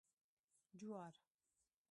🌽 0.73 0.77
جوار 0.79 1.13